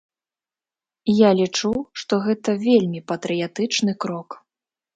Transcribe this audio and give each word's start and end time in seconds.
Я 1.15 1.29
лічу, 1.41 1.71
што 2.03 2.13
гэта 2.25 2.57
вельмі 2.65 3.05
патрыятычны 3.15 3.91
крок. 4.07 4.29